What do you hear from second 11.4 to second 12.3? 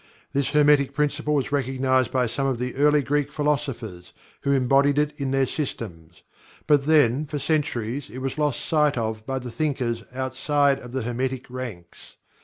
ranks.